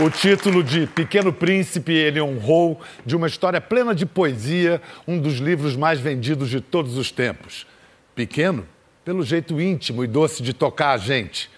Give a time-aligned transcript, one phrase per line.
[0.00, 5.38] O título de Pequeno Príncipe ele honrou de uma história plena de poesia, um dos
[5.38, 7.66] livros mais vendidos de todos os tempos.
[8.14, 8.64] Pequeno,
[9.04, 11.50] pelo jeito íntimo e doce de tocar a gente.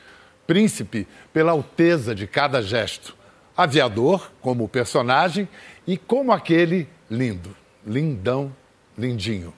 [0.47, 3.15] Príncipe, pela alteza de cada gesto.
[3.55, 5.47] Aviador, como personagem,
[5.87, 7.55] e como aquele lindo,
[7.87, 8.57] lindão,
[8.97, 9.53] lindinho.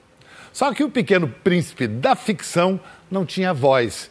[0.53, 4.11] Só que o Pequeno Príncipe da ficção não tinha voz.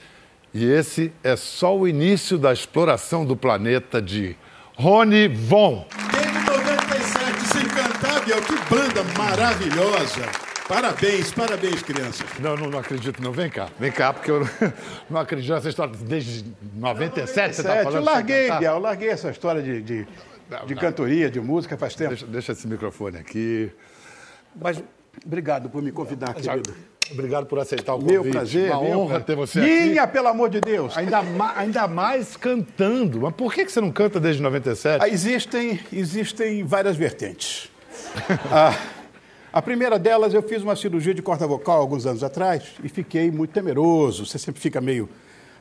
[0.54, 4.38] E esse é só o início da exploração do planeta de
[4.82, 5.86] Rony Von.
[6.12, 10.24] Desde 97, sem cantar, Biel, que banda maravilhosa.
[10.68, 12.26] Parabéns, parabéns, crianças.
[12.40, 13.32] Não, não, não acredito, não.
[13.32, 14.42] Vem cá, vem cá, porque eu
[15.08, 15.94] não acredito nessa história.
[15.96, 17.96] Desde 97, você está falando?
[17.98, 20.08] Eu larguei, Biel, eu larguei essa história de, de,
[20.66, 22.10] de cantoria, de música faz tempo.
[22.10, 23.72] Deixa, deixa esse microfone aqui.
[24.60, 24.84] Mas
[25.24, 26.74] obrigado por me convidar, querido.
[27.14, 28.14] Obrigado por aceitar o convite.
[28.22, 28.72] Meu prazer.
[28.72, 30.14] Uma meu honra ter você Minha, aqui.
[30.14, 30.98] pelo amor de Deus.
[30.98, 33.22] Ainda, ma ainda mais cantando.
[33.22, 35.04] Mas por que você não canta desde 97?
[35.04, 37.70] Ah, Existem, existem várias vertentes.
[38.52, 38.78] Ah,
[39.54, 43.30] a primeira delas, eu fiz uma cirurgia de corta vocal alguns anos atrás e fiquei
[43.30, 44.26] muito temeroso.
[44.26, 45.10] Você sempre fica meio.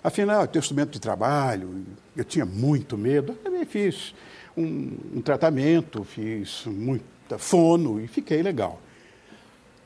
[0.02, 1.84] Afinal, eu tenho instrumento de trabalho,
[2.16, 3.32] eu tinha muito medo.
[3.32, 4.14] Eu também fiz
[4.56, 8.80] um, um tratamento, fiz muita fono e fiquei legal.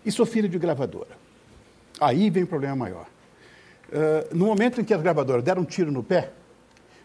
[0.05, 1.24] E sou filho de gravadora.
[2.01, 3.07] Aí vem o problema maior.
[3.93, 6.31] Ah, no momento em que as gravadoras deram um tiro no pé,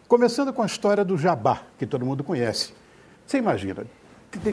[0.08, 2.72] começando com a história do jabá, que todo mundo conhece.
[3.26, 3.86] Você imagina,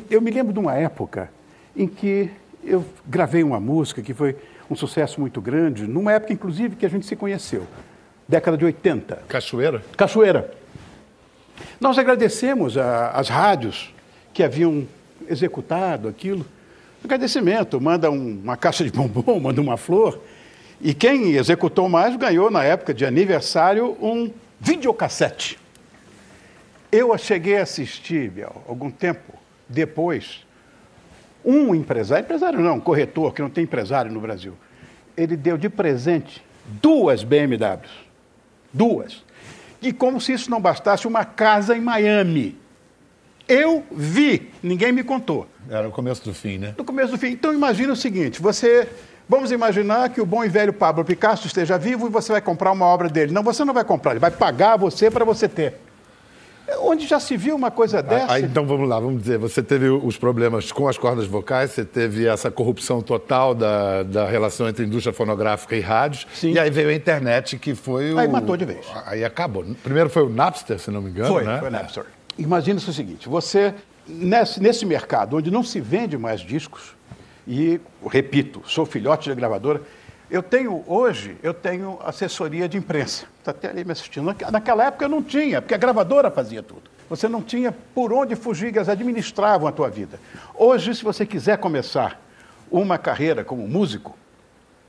[0.09, 1.31] eu me lembro de uma época
[1.75, 2.29] em que
[2.63, 4.35] eu gravei uma música que foi
[4.69, 7.65] um sucesso muito grande, numa época, inclusive, que a gente se conheceu,
[8.27, 9.23] década de 80.
[9.27, 9.81] Cachoeira?
[9.95, 10.53] Cachoeira.
[11.79, 13.93] Nós agradecemos as rádios
[14.33, 14.87] que haviam
[15.27, 16.45] executado aquilo.
[17.11, 20.21] Agradecimento, manda um- uma caixa de bombom, manda uma flor.
[20.81, 25.57] E quem executou mais ganhou, na época de aniversário, um videocassete.
[26.91, 29.33] Eu cheguei a assistir, Biel, algum tempo
[29.69, 30.45] depois,
[31.45, 34.53] um empresário, empresário não, corretor, que não tem empresário no Brasil,
[35.15, 37.89] ele deu de presente duas BMWs.
[38.73, 39.23] Duas.
[39.81, 42.57] E como se isso não bastasse, uma casa em Miami.
[43.47, 45.47] Eu vi, ninguém me contou.
[45.69, 46.75] Era o começo do fim, né?
[46.77, 47.27] No começo do fim.
[47.27, 48.87] Então imagina o seguinte: você.
[49.29, 52.71] Vamos imaginar que o bom e velho Pablo Picasso esteja vivo e você vai comprar
[52.71, 53.33] uma obra dele.
[53.33, 55.73] Não, você não vai comprar, ele vai pagar você para você ter.
[56.79, 58.33] Onde já se viu uma coisa dessa?
[58.33, 61.85] Aí, então vamos lá, vamos dizer, você teve os problemas com as cordas vocais, você
[61.85, 66.53] teve essa corrupção total da, da relação entre indústria fonográfica e rádios, Sim.
[66.53, 68.19] e aí veio a internet que foi o...
[68.19, 68.85] Aí matou de vez.
[69.05, 69.65] Aí acabou.
[69.83, 71.59] Primeiro foi o Napster, se não me engano, Foi, né?
[71.59, 72.05] foi Napster.
[72.37, 73.73] Imagina o seguinte: você,
[74.07, 76.95] nesse, nesse mercado onde não se vende mais discos,
[77.47, 79.81] e, repito, sou filhote de gravadora,
[80.29, 83.25] eu tenho, hoje, eu tenho assessoria de imprensa.
[83.39, 84.25] Está até ali me assistindo.
[84.25, 86.83] Naque- Naquela época eu não tinha, porque a gravadora fazia tudo.
[87.09, 90.19] Você não tinha por onde fugir, elas administravam a tua vida.
[90.53, 92.19] Hoje, se você quiser começar
[92.69, 94.17] uma carreira como músico,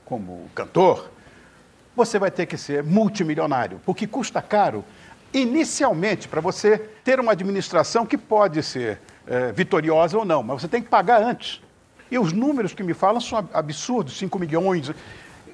[0.03, 1.09] como cantor,
[1.95, 4.83] você vai ter que ser multimilionário, porque custa caro,
[5.33, 10.67] inicialmente, para você ter uma administração que pode ser eh, vitoriosa ou não, mas você
[10.67, 11.61] tem que pagar antes.
[12.11, 14.89] E os números que me falam são ab- absurdos, 5 milhões.
[14.89, 14.95] Mas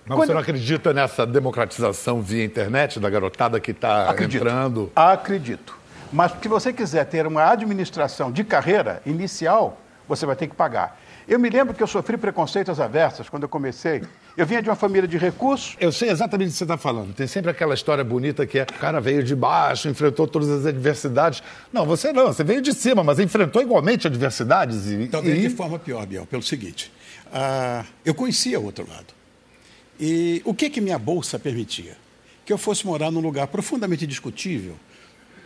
[0.08, 4.16] Quando- você não acredita nessa democratização via internet, da garotada que está
[4.48, 4.92] entrando?
[4.96, 5.78] Acredito.
[6.14, 10.98] Mas se você quiser ter uma administração de carreira inicial, você vai ter que pagar.
[11.28, 14.04] Eu me lembro que eu sofri preconceitos avessas quando eu comecei.
[14.38, 17.14] Eu vinha de uma família de recursos, Eu sei exatamente o que você está falando.
[17.14, 20.66] Tem sempre aquela história bonita que é o cara veio de baixo, enfrentou todas as
[20.66, 21.42] adversidades.
[21.72, 24.88] Não, você não, você veio de cima, mas enfrentou igualmente adversidades.
[24.88, 25.48] E, Talvez e...
[25.48, 26.92] de forma pior, Biel, pelo seguinte.
[27.32, 29.14] ah, eu conhecia o outro lado.
[29.98, 31.96] E o que, que minha bolsa permitia?
[32.46, 34.76] Que eu fosse morar num lugar profundamente discutível.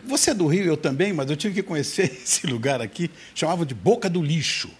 [0.04, 3.64] Você é do Rio, eu também, mas eu tive que conhecer esse lugar aqui, chamavam
[3.64, 4.70] de Boca do Lixo.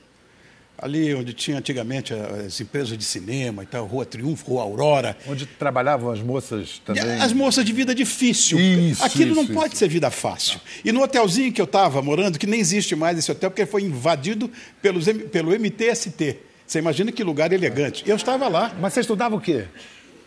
[0.82, 5.14] Ali onde tinha antigamente as empresas de cinema e tal, Rua Triunfo, Rua Aurora.
[5.28, 7.02] Onde trabalhavam as moças também.
[7.20, 8.58] As moças de vida difícil.
[8.58, 9.76] Isso, Aquilo não isso, pode isso.
[9.76, 10.58] ser vida fácil.
[10.82, 13.82] E no hotelzinho que eu estava morando, que nem existe mais esse hotel, porque foi
[13.82, 14.50] invadido
[14.80, 16.38] pelos, pelo MTST.
[16.66, 18.02] Você imagina que lugar elegante.
[18.06, 18.74] Eu estava lá.
[18.80, 19.66] Mas você estudava o quê?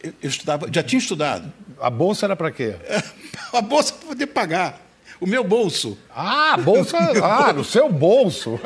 [0.03, 1.51] Eu, eu estudava, já tinha estudado.
[1.79, 2.75] A bolsa era para quê?
[3.51, 4.79] A bolsa para poder pagar.
[5.23, 5.97] O meu bolso.
[6.13, 6.97] Ah, a bolsa.
[7.23, 8.59] ah, no seu bolso.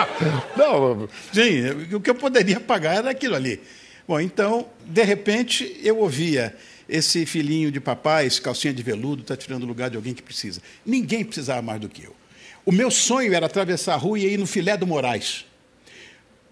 [0.56, 3.60] não, Sim, o que eu poderia pagar era aquilo ali.
[4.08, 6.56] Bom, então, de repente, eu ouvia
[6.88, 10.22] esse filhinho de papai, esse calcinha de veludo, está tirando o lugar de alguém que
[10.22, 10.62] precisa.
[10.82, 12.16] Ninguém precisava mais do que eu.
[12.64, 15.44] O meu sonho era atravessar a rua e ir no filé do Moraes.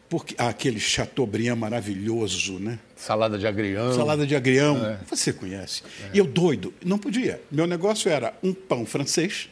[0.09, 2.79] Porque ah, aquele Chateaubriand maravilhoso, né?
[2.95, 3.93] salada de agrião.
[3.93, 4.99] Salada de agrião.
[5.09, 5.83] Você conhece.
[6.13, 7.41] E eu doido, não podia.
[7.51, 9.49] Meu negócio era um pão francês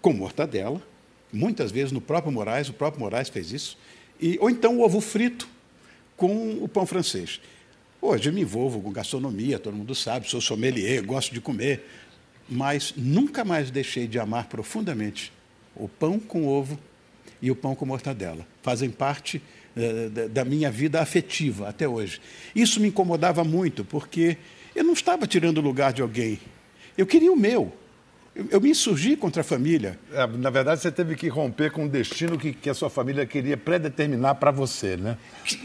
[0.00, 0.80] com mortadela,
[1.32, 3.76] muitas vezes no próprio Moraes, o próprio Moraes fez isso,
[4.20, 5.48] e, ou então o ovo frito
[6.16, 7.40] com o pão francês.
[8.00, 11.84] Hoje eu me envolvo com gastronomia, todo mundo sabe, sou sommelier, gosto de comer,
[12.48, 15.32] mas nunca mais deixei de amar profundamente
[15.74, 16.78] o pão com ovo
[17.42, 18.46] e o pão com mortadela.
[18.62, 19.42] Fazem parte
[20.30, 22.20] da minha vida afetiva até hoje.
[22.54, 24.36] Isso me incomodava muito, porque
[24.74, 26.38] eu não estava tirando o lugar de alguém.
[26.96, 27.72] Eu queria o meu.
[28.50, 29.98] Eu, me insurgi contra a família.
[30.12, 33.26] É, na verdade, você teve que romper com o destino que, que a sua família
[33.26, 35.18] queria predeterminar para você, né?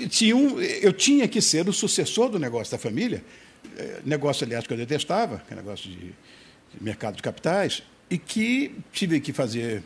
[0.10, 3.24] Tinha um, eu tinha que ser o sucessor do negócio da família.
[3.78, 6.14] É, negócio, aliás, que eu detestava, que é negócio de
[6.82, 9.84] mercado de capitais, e que tive que fazer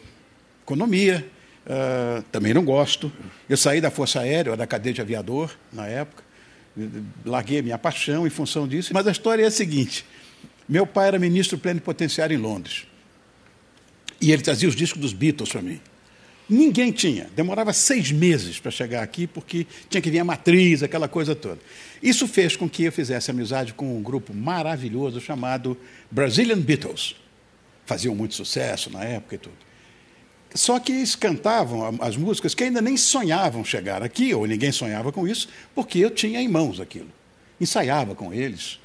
[0.64, 1.26] economia,
[1.68, 3.12] uh, também não gosto.
[3.48, 6.24] Eu saí da Força Aérea, da cadeia de aviador, na época,
[7.26, 8.94] larguei a minha paixão em função disso.
[8.94, 10.06] Mas a história é a seguinte:
[10.68, 12.86] meu pai era ministro plenipotenciário em Londres.
[14.20, 15.80] E ele trazia os discos dos Beatles para mim.
[16.50, 17.30] Ninguém tinha.
[17.36, 21.60] Demorava seis meses para chegar aqui, porque tinha que vir a matriz, aquela coisa toda.
[22.02, 25.78] Isso fez com que eu fizesse amizade com um grupo maravilhoso chamado
[26.10, 27.16] Brazilian Beatles.
[27.86, 29.67] Faziam muito sucesso na época e tudo.
[30.54, 35.12] Só que eles cantavam as músicas que ainda nem sonhavam chegar aqui, ou ninguém sonhava
[35.12, 37.10] com isso, porque eu tinha em mãos aquilo.
[37.60, 38.80] Ensaiava com eles,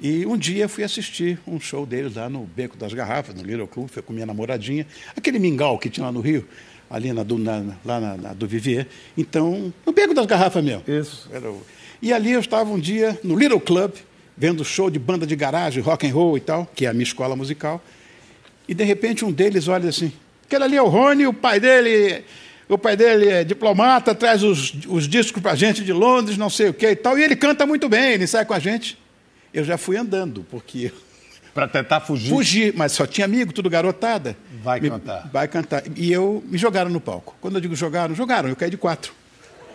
[0.00, 3.66] e um dia fui assistir um show deles lá no Beco das Garrafas, no Little
[3.66, 4.86] Club, foi com minha namoradinha,
[5.16, 6.46] aquele mingau que tinha lá no Rio,
[6.90, 8.86] ali na, do, na, lá na, na, do Vivier.
[9.16, 10.82] Então, no Beco das Garrafas mesmo.
[10.86, 11.28] Isso.
[11.34, 11.62] O...
[12.02, 13.92] E ali eu estava um dia no Little Club,
[14.36, 17.04] vendo show de banda de garagem, rock and roll e tal, que é a minha
[17.04, 17.82] escola musical.
[18.68, 20.12] E de repente um deles olha assim,
[20.46, 22.24] aquele ali é o Rony, o pai dele,
[22.68, 26.48] o pai dele é diplomata, traz os, os discos para a gente de Londres, não
[26.48, 28.98] sei o que e tal, e ele canta muito bem, ele sai com a gente
[29.56, 30.92] eu já fui andando, porque.
[31.54, 32.28] Para tentar fugir?
[32.28, 34.36] Fugir, mas só tinha amigo, tudo garotada.
[34.62, 35.30] Vai me, cantar.
[35.32, 35.82] Vai cantar.
[35.96, 37.34] E eu me jogaram no palco.
[37.40, 39.14] Quando eu digo jogaram, jogaram, eu caí de quatro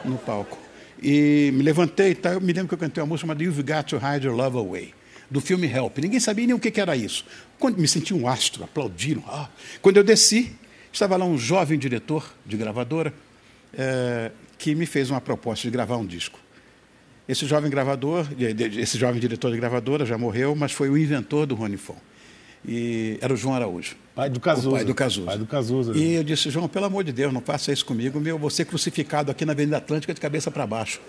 [0.05, 0.59] no palco.
[1.01, 3.85] E me levantei, tá, eu me lembro que eu cantei uma música chamada You've Got
[3.85, 4.93] to Hide Your Love Away,
[5.27, 5.97] do filme Help.
[5.97, 7.25] Ninguém sabia nem o que, que era isso.
[7.57, 9.23] Quando me senti um astro, aplaudiram.
[9.27, 9.49] Ah.
[9.81, 10.55] Quando eu desci,
[10.91, 13.13] estava lá um jovem diretor de gravadora
[13.73, 16.39] é, que me fez uma proposta de gravar um disco.
[17.27, 18.27] Esse jovem gravador,
[18.77, 21.97] esse jovem diretor de gravadora já morreu, mas foi o inventor do Rony Fon.
[22.67, 23.95] E era o João Araújo.
[24.13, 24.75] Pai do Cazuza.
[24.75, 25.25] Pai do Cazuza.
[25.25, 25.97] Pai do Cazuza.
[25.97, 28.65] E eu disse, João, pelo amor de Deus, não faça isso comigo, meu, vou ser
[28.65, 30.99] crucificado aqui na Avenida Atlântica de cabeça para baixo.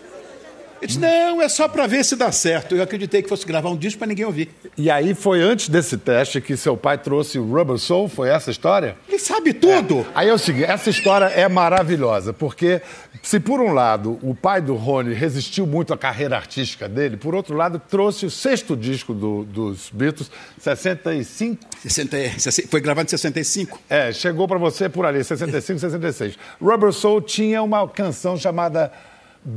[0.83, 2.75] Ele disse, não, é só para ver se dá certo.
[2.75, 4.51] Eu acreditei que fosse gravar um disco para ninguém ouvir.
[4.77, 8.09] E aí foi antes desse teste que seu pai trouxe o Rubber Soul?
[8.09, 8.97] Foi essa história?
[9.09, 10.01] Ele sabe tudo!
[10.01, 10.07] É.
[10.13, 12.83] Aí é o seguinte, essa história é maravilhosa, porque
[13.23, 17.33] se por um lado o pai do Rony resistiu muito à carreira artística dele, por
[17.33, 21.65] outro lado trouxe o sexto disco do, dos Beatles, 65?
[21.87, 23.79] 60, foi gravado em 65.
[23.89, 26.37] É, chegou para você por ali, 65, 66.
[26.61, 28.91] Rubber Soul tinha uma canção chamada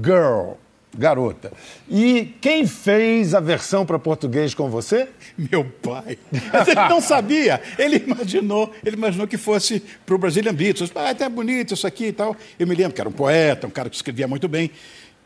[0.03, 0.53] Girl
[0.97, 1.51] garota.
[1.89, 5.07] E quem fez a versão para português com você?
[5.37, 6.17] Meu pai.
[6.51, 7.61] Mas ele não sabia.
[7.77, 10.91] Ele imaginou, ele imaginou que fosse para o Brazilian Beatles.
[10.95, 12.35] Ah, até bonito isso aqui e tal.
[12.57, 14.71] Eu me lembro que era um poeta, um cara que escrevia muito bem.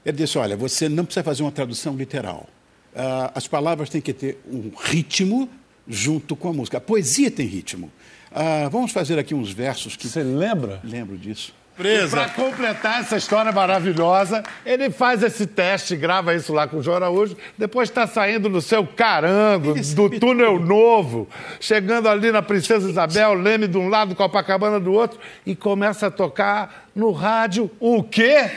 [0.05, 2.47] Ele disse: Olha, você não precisa fazer uma tradução literal.
[2.93, 5.47] Uh, as palavras têm que ter um ritmo
[5.87, 6.77] junto com a música.
[6.77, 7.91] A poesia tem ritmo.
[8.31, 10.07] Uh, vamos fazer aqui uns versos que.
[10.07, 10.79] Você lembra?
[10.83, 12.17] Lembro disso surpresa.
[12.17, 16.97] Para completar essa história maravilhosa, ele faz esse teste, grava isso lá com o João
[16.97, 21.27] Araújo, depois está saindo no seu carango, do túnel novo,
[21.59, 26.11] chegando ali na Princesa Isabel, Leme de um lado, Copacabana do outro, e começa a
[26.11, 28.51] tocar no rádio o quê?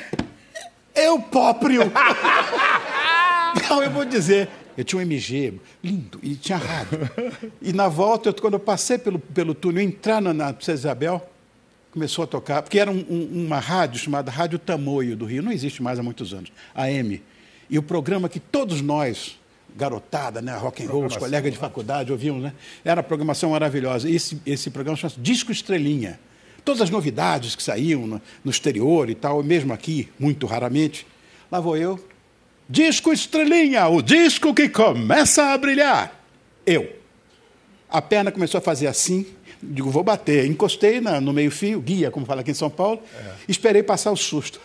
[0.95, 1.91] Eu próprio.
[3.71, 4.49] Não, eu vou dizer.
[4.77, 6.99] Eu tinha um MG lindo e tinha rádio.
[7.61, 11.31] E na volta, eu, quando eu passei pelo, pelo túnel, entrar na, na Princesa Isabel,
[11.93, 15.53] começou a tocar, porque era um, um, uma rádio chamada Rádio Tamoio do Rio, não
[15.53, 17.23] existe mais há muitos anos, a M.
[17.69, 19.39] E o programa que todos nós,
[19.77, 24.11] garotada, né, rock and roll, os colegas de faculdade ouvíamos, né, era a programação maravilhosa.
[24.11, 26.19] Esse, esse programa chama-se Disco Estrelinha.
[26.65, 31.07] Todas as novidades que saíam no, no exterior e tal, mesmo aqui, muito raramente,
[31.51, 32.03] lá vou eu.
[32.69, 36.25] Disco Estrelinha, o disco que começa a brilhar.
[36.65, 36.97] Eu.
[37.91, 39.27] A perna começou a fazer assim,
[39.63, 40.47] Digo, vou bater.
[40.47, 43.33] Encostei na, no meio-fio, guia, como fala aqui em São Paulo, é.
[43.49, 44.61] esperei passar o susto.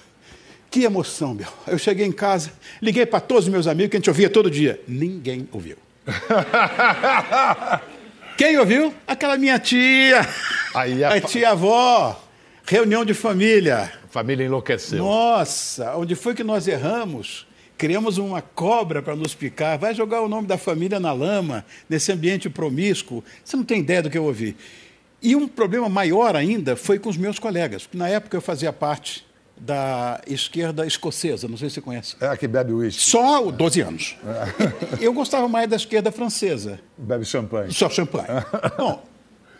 [0.71, 1.47] Que emoção, meu.
[1.67, 2.51] Eu cheguei em casa,
[2.81, 4.81] liguei para todos os meus amigos, que a gente ouvia todo dia.
[4.87, 5.77] Ninguém ouviu.
[8.37, 8.93] Quem ouviu?
[9.07, 10.27] Aquela minha tia.
[10.73, 11.13] Aí a...
[11.13, 12.23] a tia-avó.
[12.65, 13.91] Reunião de família.
[14.03, 14.99] A família enlouqueceu.
[14.99, 17.47] Nossa, onde foi que nós erramos?
[17.77, 22.11] criamos uma cobra para nos picar, vai jogar o nome da família na lama, nesse
[22.11, 23.23] ambiente promíscuo.
[23.45, 24.57] Você não tem ideia do que eu ouvi.
[25.21, 28.71] E um problema maior ainda foi com os meus colegas, porque na época eu fazia
[28.71, 29.25] parte
[29.59, 32.15] da esquerda escocesa, não sei se você conhece.
[32.21, 33.01] É a que bebe uísque.
[33.01, 34.15] Só 12 anos.
[35.01, 36.79] Eu gostava mais da esquerda francesa.
[36.95, 37.73] Bebe champanhe.
[37.73, 38.27] Só champanhe.
[38.77, 39.03] Bom,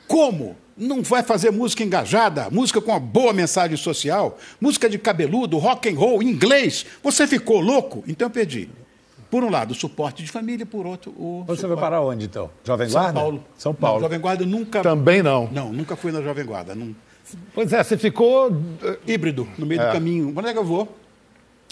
[0.08, 5.58] como não vai fazer música engajada, música com uma boa mensagem social, música de cabeludo,
[5.58, 6.86] rock and roll, inglês?
[7.02, 8.04] Você ficou louco?
[8.08, 8.70] Então eu perdi.
[9.30, 11.44] Por um lado, o suporte de família, por outro, o.
[11.48, 11.80] Você suporte...
[11.80, 12.50] vai para onde, então?
[12.64, 13.20] Jovem São Guarda?
[13.20, 13.44] Paulo.
[13.58, 13.96] São Paulo.
[14.00, 14.82] Não, Jovem Guarda nunca.
[14.82, 15.50] Também não.
[15.52, 16.74] Não, nunca fui na Jovem Guarda.
[16.74, 16.96] Não...
[17.54, 18.52] Pois é, você ficou.
[18.82, 20.34] eh, Híbrido, no meio do caminho.
[20.36, 20.98] Onde é que eu vou?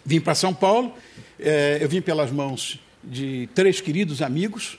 [0.03, 0.93] Vim para São Paulo,
[1.39, 4.77] eh, eu vim pelas mãos de três queridos amigos.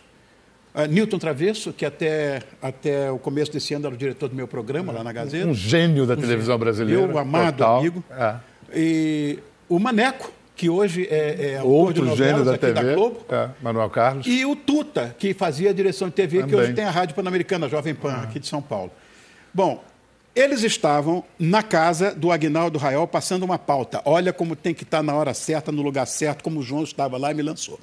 [0.79, 4.47] Ah, Newton Travesso, que até, até o começo desse ano era o diretor do meu
[4.47, 5.47] programa lá na Gazeta.
[5.47, 7.07] Um gênio da televisão brasileira.
[7.07, 7.79] Meu amado total.
[7.79, 8.05] amigo.
[8.11, 8.35] É.
[8.75, 9.39] E
[9.71, 12.73] o Maneco, que hoje é, é Outro gênio da TV.
[12.73, 13.21] da Globo.
[13.29, 14.27] É, Manuel Carlos.
[14.27, 16.61] E o Tuta, que fazia a direção de TV, que Também.
[16.61, 18.91] hoje tem a Rádio Pan-Americana, Jovem Pan, aqui de São Paulo.
[19.53, 19.85] Bom,
[20.35, 24.01] eles estavam na casa do Agnaldo Raiol passando uma pauta.
[24.05, 27.19] Olha como tem que estar na hora certa, no lugar certo, como o João estava
[27.19, 27.79] lá e me lançou.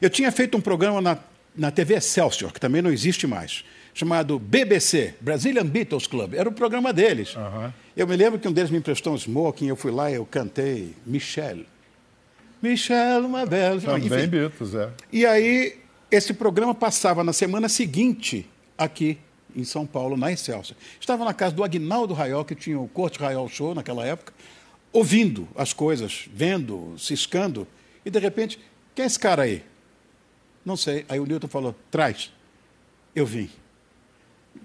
[0.00, 1.18] Eu tinha feito um programa na,
[1.54, 6.34] na TV Excelsior, que também não existe mais, chamado BBC, Brazilian Beatles Club.
[6.34, 7.36] Era o programa deles.
[7.96, 10.24] Eu me lembro que um deles me emprestou um smoking, eu fui lá e eu
[10.24, 11.66] cantei Michelle.
[12.60, 13.80] Michelle, uma bela.
[13.80, 14.26] Também Enfim.
[14.26, 14.90] Beatles, é.
[15.12, 15.76] E aí,
[16.10, 19.18] esse programa passava na semana seguinte aqui
[19.54, 20.76] em São Paulo, na Excelsior.
[21.00, 24.32] Estava na casa do Agnaldo Raiol, que tinha o Corte Raiol Show naquela época,
[24.92, 27.66] ouvindo as coisas, vendo, ciscando,
[28.04, 28.58] e de repente,
[28.94, 29.62] quem é esse cara aí?
[30.64, 31.04] Não sei.
[31.08, 32.32] Aí o Newton falou: traz.
[33.14, 33.50] Eu vim.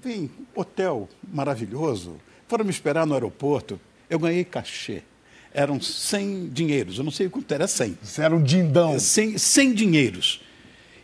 [0.03, 2.19] Vim, hotel maravilhoso.
[2.47, 3.79] Foram me esperar no aeroporto.
[4.09, 5.03] Eu ganhei cachê.
[5.53, 6.97] Eram 100 dinheiros.
[6.97, 7.97] Eu não sei quanto era 100.
[8.01, 8.99] Você era um dindão.
[8.99, 10.41] 100, 100 dinheiros.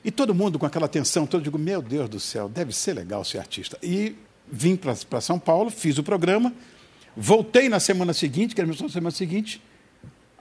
[0.03, 2.93] E todo mundo com aquela atenção toda, eu digo, meu Deus do céu, deve ser
[2.93, 3.77] legal ser artista.
[3.83, 4.15] E
[4.51, 6.53] vim para São Paulo, fiz o programa,
[7.15, 9.61] voltei na semana seguinte, que era a semana seguinte,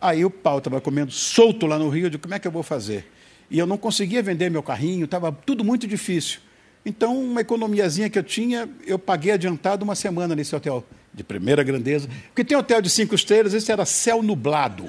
[0.00, 2.52] aí o pau estava comendo solto lá no Rio, eu digo, como é que eu
[2.52, 3.10] vou fazer?
[3.50, 6.40] E eu não conseguia vender meu carrinho, estava tudo muito difícil.
[6.86, 10.84] Então, uma economiazinha que eu tinha, eu paguei adiantado uma semana nesse hotel
[11.18, 12.08] de primeira grandeza.
[12.28, 14.84] Porque tem hotel de cinco estrelas, esse era céu nublado.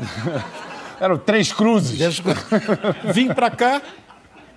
[1.01, 1.97] Eram três cruzes.
[3.13, 3.81] Vim para cá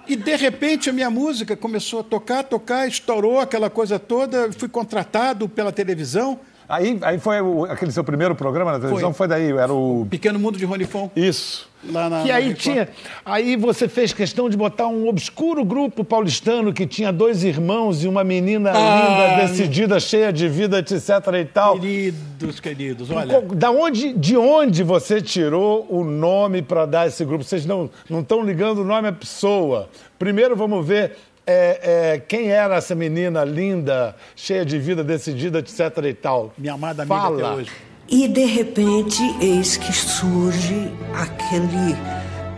[0.06, 4.52] e, de repente, a minha música começou a tocar, tocar, estourou aquela coisa toda.
[4.52, 6.40] Fui contratado pela televisão.
[6.68, 9.12] Aí, aí foi o- aquele seu primeiro programa na televisão?
[9.12, 10.06] Foi, daí, era o...
[10.10, 11.10] Pequeno Mundo de Ronifon.
[11.14, 11.70] Isso.
[11.90, 12.60] Lá na- que na aí Record.
[12.62, 12.88] tinha.
[13.24, 18.08] Aí você fez questão de botar um obscuro grupo paulistano que tinha dois irmãos e
[18.08, 21.10] uma menina Ah, linda, decidida, cheia de vida, etc.
[21.40, 21.74] e tal.
[21.80, 23.40] Queridos, queridos, olha.
[23.54, 27.42] Da onde, de onde você tirou o nome para dar esse grupo?
[27.42, 29.88] Vocês não estão ligando o nome à pessoa.
[30.18, 35.80] Primeiro vamos ver é, é, quem era essa menina linda, cheia de vida, decidida, etc.
[36.04, 36.52] e tal.
[36.56, 37.36] Minha amada amiga Fala.
[37.48, 37.70] até hoje.
[38.08, 41.96] E de repente, eis que surge aquele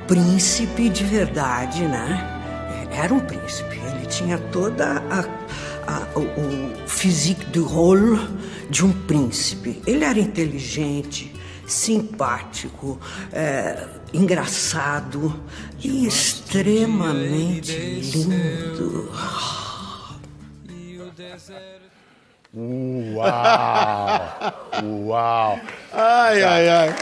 [0.07, 2.31] príncipe de verdade, né?
[2.93, 3.79] Era um príncipe.
[3.97, 5.21] Ele tinha toda a,
[5.91, 8.19] a- o, o physique de rôle
[8.71, 9.81] de um príncipe.
[9.87, 11.33] Ele era inteligente,
[11.67, 12.99] simpático,
[13.33, 15.42] é, engraçado
[15.80, 19.11] e extremamente lindo.
[22.56, 23.25] Uau!
[24.85, 25.61] Uau!
[25.92, 26.94] Ai, ai, ai.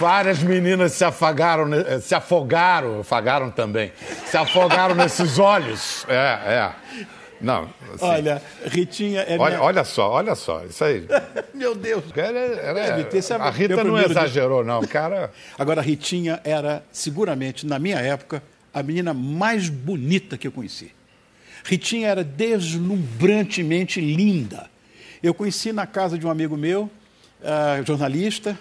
[0.00, 3.92] Várias meninas se afagaram, eh, se afogaram, afagaram também,
[4.26, 6.04] se afogaram nesses olhos.
[6.08, 6.72] É, é.
[7.44, 9.62] Não, assim, Olha, Ritinha é olha, minha...
[9.62, 11.06] olha só, olha só, isso aí.
[11.54, 12.02] Meu Deus.
[12.16, 12.94] Era- era-
[13.40, 14.80] a Rita não exagerou, não.
[14.80, 15.30] O cara.
[15.58, 20.90] Agora, a Ritinha era, seguramente, na minha época, a menina mais bonita que eu conheci.
[21.64, 24.68] Ritinha era deslumbrantemente linda.
[25.22, 26.90] Eu conheci na casa de um amigo meu,
[27.42, 28.58] ah, jornalista,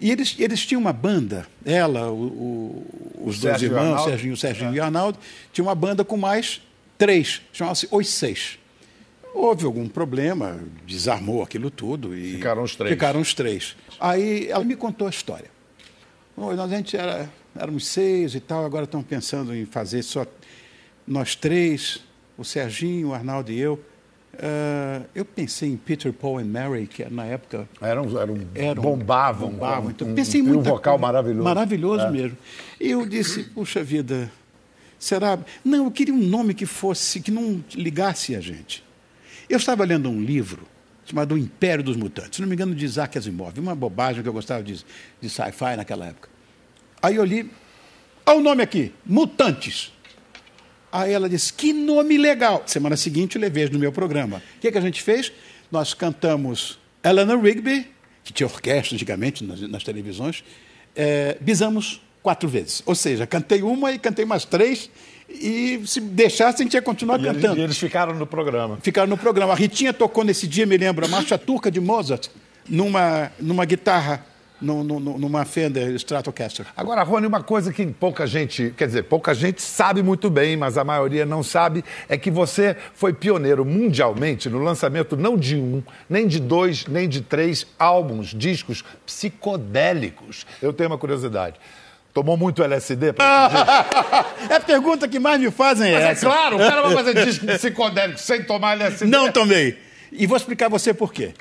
[0.00, 2.86] e eles, eles tinham uma banda, ela, o- o-
[3.28, 4.10] os dois Sérgio irmãos, Arnaldo?
[4.10, 5.18] Serginho, Serginho e Arnaldo,
[5.52, 6.60] tinha uma banda com mais
[7.06, 8.58] três, chamava-se Os Seis.
[9.34, 12.34] Houve algum problema, desarmou aquilo tudo e.
[12.34, 12.90] Ficaram os três.
[12.92, 13.76] Ficaram os três.
[13.98, 15.50] Aí ela me contou a história.
[16.36, 17.28] Nós a gente era,
[17.58, 20.24] éramos seis e tal, agora estamos pensando em fazer só
[21.06, 22.00] nós três,
[22.38, 23.80] o Serginho, o Arnaldo e eu.
[24.38, 29.50] Ah, eu pensei em Peter, Paul and Mary, que na época Eram, eram, eram bombavam.
[29.50, 29.86] bombavam.
[29.86, 31.06] um- Então, um- pensei e um muita vocal coisa.
[31.12, 31.42] maravilhoso.
[31.44, 32.10] Maravilhoso É.
[32.10, 32.38] mesmo.
[32.80, 34.30] E eu disse, puxa vida,
[35.04, 35.38] será?
[35.64, 38.84] Não, eu queria um nome que fosse, que não ligasse a gente.
[39.48, 40.66] Eu estava lendo um livro
[41.04, 44.28] chamado O Império dos Mutantes, se não me engano, de Isaac Asimov, uma bobagem que
[44.28, 44.84] eu gostava de,
[45.20, 46.28] de sci-fi naquela época.
[47.02, 47.50] Aí eu li,
[48.24, 49.92] olha o nome aqui, Mutantes.
[50.92, 52.62] Aí ela disse, que nome legal.
[52.66, 54.42] Semana seguinte, eu levei no meu programa.
[54.56, 55.32] O que, que a gente fez?
[55.70, 57.90] Nós cantamos Eleanor Rigby,
[58.22, 60.44] que tinha orquestra antigamente nas, nas televisões,
[60.94, 62.82] é, bisamos quatro vezes.
[62.86, 64.90] Ou seja, cantei uma e cantei mais três,
[65.28, 67.46] e se deixasse, a gente ia continuar e cantando.
[67.46, 68.78] Eles, e eles ficaram no programa.
[68.82, 69.52] Ficaram no programa.
[69.52, 72.28] A Ritinha tocou nesse dia, me lembro, a Marcha Turca de Mozart,
[72.68, 74.26] numa, numa guitarra
[74.62, 76.66] no, no, numa Fender Stratocaster.
[76.76, 80.78] Agora, Rony, uma coisa que pouca gente, quer dizer, pouca gente sabe muito bem, mas
[80.78, 85.82] a maioria não sabe, é que você foi pioneiro mundialmente no lançamento não de um,
[86.08, 90.46] nem de dois, nem de três álbuns, discos psicodélicos.
[90.60, 91.56] Eu tenho uma curiosidade.
[92.12, 96.26] Tomou muito LSD pra É a pergunta que mais me fazem é Mas essa.
[96.26, 99.10] É claro, o cara vai fazer disco psicodélico sem tomar LSD.
[99.10, 99.78] Não tomei.
[100.10, 101.32] E vou explicar você por quê.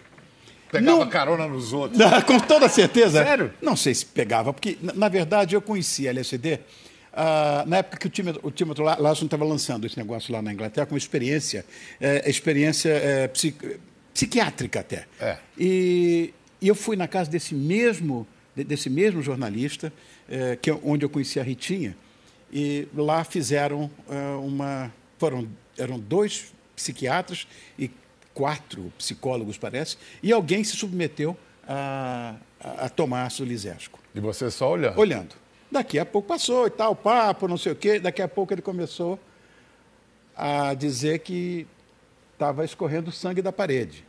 [0.72, 1.10] Pegava não...
[1.10, 2.02] carona nos outros.
[2.26, 3.24] Com toda certeza.
[3.24, 3.54] Sério?
[3.62, 6.60] Não sei se pegava, porque, na, na verdade, eu conheci LSD
[7.12, 10.54] uh, na época que o time, o time Larson estava lançando esse negócio lá na
[10.54, 11.66] Inglaterra com experiência,
[12.00, 13.30] é, experiência é,
[14.14, 15.06] psiquiátrica até.
[15.20, 15.38] É.
[15.58, 19.92] E, e, eu fui na casa desse mesmo, desse mesmo jornalista,
[20.32, 21.96] é, que, onde eu conheci a Ritinha,
[22.52, 23.90] e lá fizeram
[24.44, 24.92] uma.
[25.18, 25.48] Foram,
[25.78, 27.48] eram dois psiquiatras
[27.78, 27.92] e
[28.34, 34.00] quatro psicólogos, parece, e alguém se submeteu a, a, a tomar Lisésco.
[34.16, 35.00] E você só olhando?
[35.00, 35.36] Olhando.
[35.72, 38.00] Daqui a pouco passou e tal, papo, não sei o quê.
[38.00, 39.20] Daqui a pouco ele começou
[40.36, 41.66] a dizer que
[42.34, 44.06] estava escorrendo sangue da parede.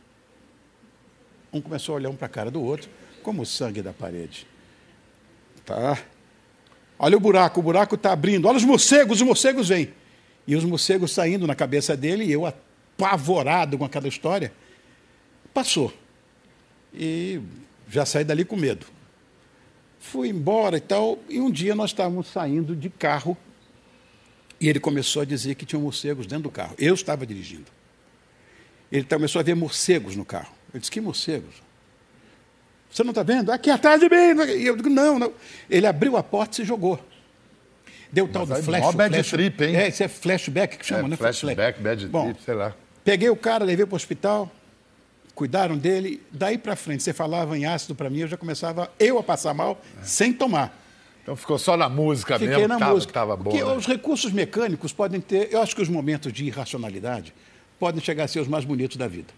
[1.53, 2.89] Um começou a olhar um para a cara do outro,
[3.21, 4.47] como o sangue da parede.
[5.65, 5.97] Tá.
[6.97, 8.47] Olha o buraco, o buraco está abrindo.
[8.47, 9.93] Olha os morcegos, os morcegos vêm.
[10.47, 14.53] E os morcegos saindo na cabeça dele, e eu apavorado com aquela história.
[15.53, 15.93] Passou.
[16.93, 17.41] E
[17.89, 18.85] já saí dali com medo.
[19.99, 23.37] Fui embora e tal, e um dia nós estávamos saindo de carro
[24.63, 26.73] e ele começou a dizer que tinha morcegos dentro do carro.
[26.79, 27.65] Eu estava dirigindo.
[28.89, 30.53] Ele começou a ver morcegos no carro.
[30.73, 31.55] Eu disse: Que morcegos?
[32.93, 33.51] Você não está vendo?
[33.51, 34.43] Aqui atrás de mim.
[34.55, 35.33] E eu digo: Não, não.
[35.69, 36.99] Ele abriu a porta e se jogou.
[38.11, 38.81] Deu tal do flash.
[38.81, 39.75] Mó bad flash, trip, hein?
[39.75, 41.15] É, isso é flashback que chama, é, né?
[41.17, 42.75] Flashback, bad Bom, trip, sei lá.
[43.03, 44.51] Peguei o cara, levei para o hospital,
[45.33, 46.21] cuidaram dele.
[46.31, 49.55] Daí para frente, você falava em ácido para mim, eu já começava eu a passar
[49.55, 50.05] mal é.
[50.05, 50.79] sem tomar.
[51.23, 53.13] Então ficou só na música Fiquei mesmo, na tava, música.
[53.13, 53.71] Tava bom, Porque né?
[53.73, 57.33] os recursos mecânicos podem ter, eu acho que os momentos de irracionalidade
[57.79, 59.33] podem chegar a ser os mais bonitos da vida.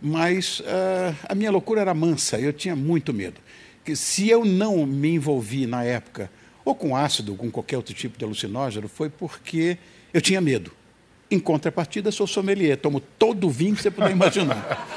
[0.00, 3.40] Mas uh, a minha loucura era mansa, eu tinha muito medo.
[3.84, 6.30] Que se eu não me envolvi na época,
[6.64, 9.76] ou com ácido, ou com qualquer outro tipo de alucinógeno, foi porque
[10.12, 10.72] eu tinha medo.
[11.30, 14.88] Em contrapartida, sou sommelier, tomo todo o vinho que você puder imaginar.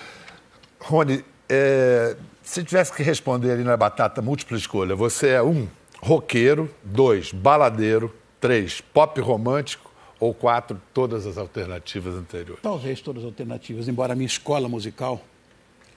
[0.80, 5.68] Rony, é, se tivesse que responder ali na batata múltipla escolha, você é um,
[6.00, 9.89] roqueiro, dois, baladeiro, três, pop romântico
[10.20, 12.62] ou quatro, todas as alternativas anteriores?
[12.62, 15.20] Talvez todas as alternativas, embora a minha escola musical,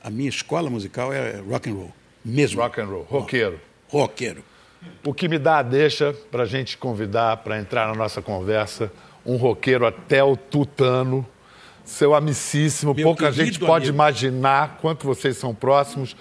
[0.01, 1.91] a minha escola musical é rock and roll,
[2.23, 2.61] mesmo.
[2.61, 3.59] Rock and roll, roqueiro.
[3.89, 4.43] Roqueiro.
[5.05, 8.91] O que me dá a deixa para a gente convidar para entrar na nossa conversa
[9.25, 11.25] um roqueiro até o tutano,
[11.85, 13.95] seu amicíssimo, Meu pouca gente pode amigo.
[13.95, 16.15] imaginar quanto vocês são próximos.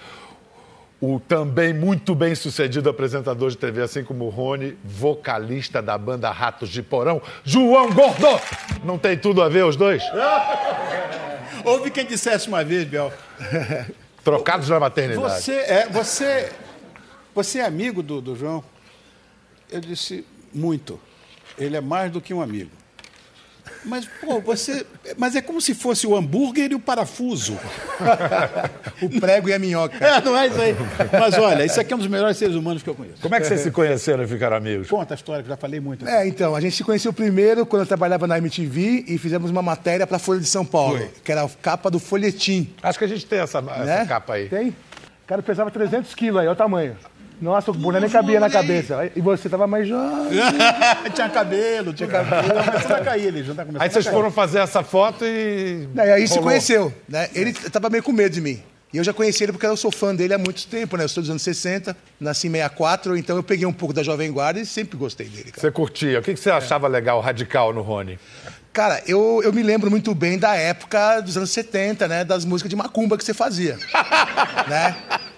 [1.05, 6.31] O também muito bem sucedido apresentador de TV, assim como o Rony, vocalista da banda
[6.31, 8.25] Ratos de Porão, João Gordo!
[8.85, 10.01] Não tem tudo a ver os dois?
[11.65, 13.11] Houve quem dissesse uma vez, Bel.
[14.23, 15.43] Trocados na maternidade.
[15.43, 16.49] Você é, você,
[17.35, 18.63] você é amigo do, do João?
[19.69, 20.97] Eu disse, muito.
[21.57, 22.71] Ele é mais do que um amigo.
[23.85, 24.85] Mas, pô, você.
[25.17, 27.57] Mas é como se fosse o hambúrguer e o parafuso.
[29.01, 29.97] o prego e a minhoca.
[30.03, 30.75] É, não é isso aí.
[31.19, 33.21] Mas olha, isso aqui é um dos melhores seres humanos que eu conheço.
[33.21, 34.87] Como é que vocês se conheceram e ficaram amigos?
[34.87, 36.05] Conta a história, que eu já falei muito.
[36.05, 36.13] Aqui.
[36.13, 39.61] É, então, a gente se conheceu primeiro quando eu trabalhava na MTV e fizemos uma
[39.61, 41.11] matéria para a Folha de São Paulo, Foi.
[41.23, 42.73] que era a capa do folhetim.
[42.81, 44.05] Acho que a gente tem essa, essa né?
[44.05, 44.47] capa aí.
[44.47, 44.69] Tem?
[44.69, 46.97] O cara pesava 300 quilos aí, olha o tamanho.
[47.43, 49.11] Nossa, o boné nem cabia na cabeça.
[49.13, 50.39] E você tava mais jovem.
[51.13, 52.63] tinha cabelo, tinha cabelo.
[52.63, 55.89] Começando a cair ele, já tá começando Aí vocês foram fazer essa foto e.
[55.93, 56.49] Não, e aí se rolou.
[56.49, 57.29] conheceu, né?
[57.35, 58.63] Ele tava meio com medo de mim.
[58.93, 61.03] E eu já conheci ele porque eu sou fã dele há muito tempo, né?
[61.03, 64.31] Eu sou dos anos 60, nasci em 64, então eu peguei um pouco da Jovem
[64.31, 65.59] Guarda e sempre gostei dele, cara.
[65.59, 66.19] Você curtia.
[66.19, 68.17] O que que você achava legal, radical no Rony?
[68.73, 72.23] Cara, eu, eu me lembro muito bem da época dos anos 70, né?
[72.25, 73.77] Das músicas de macumba que você fazia.
[74.67, 74.95] né?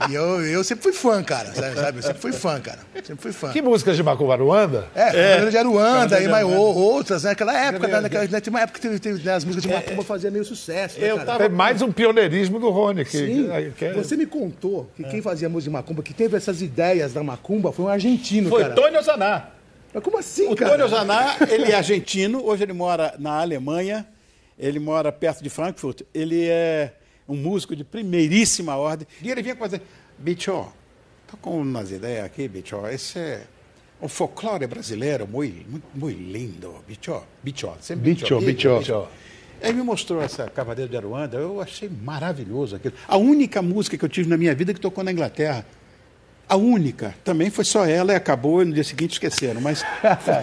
[0.09, 1.53] E eu, eu sempre fui fã, cara.
[1.53, 1.97] Sabe?
[1.97, 2.79] Eu sempre fui fã, cara.
[2.95, 3.49] Sempre fui fã.
[3.49, 4.87] Que músicas de Macumba Ruanda?
[4.95, 5.45] É, é.
[5.45, 7.31] de Aruanda e mais outras, né?
[7.31, 8.01] Naquela época, né?
[8.01, 8.39] Naquela, né?
[8.39, 9.33] Tem uma época que teve, teve, né?
[9.33, 10.99] as músicas de macumba faziam meio sucesso.
[10.99, 11.25] Né, Eu cara?
[11.39, 13.03] tava- mais um pioneirismo do Rony.
[13.03, 13.49] Que, Sim.
[13.77, 17.13] que é- Você me contou que quem fazia música de macumba, que teve essas ideias
[17.13, 18.73] da macumba, foi um argentino, Foi cara.
[18.75, 19.54] Tony Ozaná.
[19.95, 20.71] Mas como assim, O cara?
[20.71, 24.05] Tônio Zaná, ele é argentino, hoje ele mora na Alemanha,
[24.59, 26.01] ele mora perto de Frankfurt.
[26.13, 26.93] Ele é
[27.25, 29.07] um músico de primeiríssima ordem.
[29.23, 29.81] E ele vinha fazer,
[30.17, 30.67] bicho,
[31.25, 33.43] tô com umas ideias aqui, bicho, esse é
[34.01, 39.07] o folclore brasileiro, muito, muito, muito lindo, bicho, bicho, sempre Bicho, bicho.
[39.63, 42.93] Aí me mostrou essa Cavaleiro de Aruanda, eu achei maravilhoso aquilo.
[43.07, 45.65] A única música que eu tive na minha vida que tocou na Inglaterra.
[46.47, 47.15] A única.
[47.23, 49.61] Também foi só ela e acabou e no dia seguinte esqueceram.
[49.61, 49.83] Mas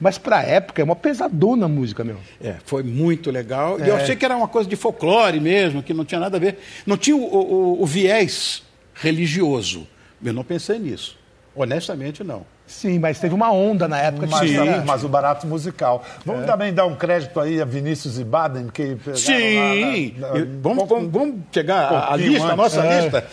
[0.00, 2.16] Mas pra época é uma pesadona a música, meu.
[2.42, 3.78] é, foi muito legal.
[3.78, 6.40] E eu achei que era uma coisa de folclore mesmo, que não tinha nada a
[6.40, 6.58] ver.
[6.86, 8.62] Não tinha o, o- o viés
[8.94, 9.86] religioso.
[10.24, 11.18] Eu não pensei nisso.
[11.54, 12.46] Honestamente, não.
[12.66, 14.56] Sim, mas teve uma onda na época de Mas, Sim.
[14.86, 16.02] mas o barato musical.
[16.24, 20.14] Vamos também dar um crédito aí a Vinícius e Baden, que Sim!
[20.18, 23.02] lá, né, vamos, vamos, vamos chegar à- lista, a nossa É.
[23.02, 23.26] lista.